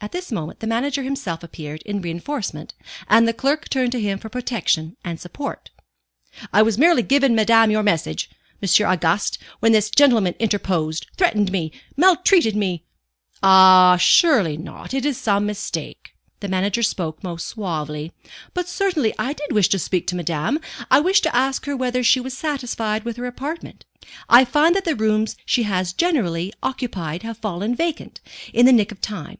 [0.00, 2.74] At this moment the manager himself appeared in reinforcement,
[3.08, 5.70] and the clerk turned to him for protection and support.
[6.52, 8.28] "I was merely giving madame your message,
[8.62, 8.86] M.
[8.90, 12.82] Auguste, when this gentleman interposed, threatened me, maltreated me"
[13.44, 18.10] "Oh, surely not; it is some mistake;" the manager spoke most suavely.
[18.54, 20.58] "But certainly I did wish to speak to madame.
[20.90, 23.84] I wished to ask her whether she was satisfied with her apartment.
[24.30, 28.20] I find that the rooms she has generally occupied have fallen vacant,
[28.52, 29.38] in the nick of time.